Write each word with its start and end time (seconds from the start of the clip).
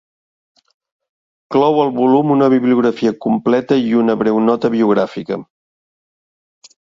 Clou 1.55 1.75
el 1.81 1.91
volum 1.97 2.31
una 2.37 2.47
bibliografia 2.53 3.13
completa 3.27 3.79
i 3.83 3.93
una 3.99 4.15
breu 4.23 4.41
nota 4.49 4.71
biogràfica. 4.77 5.37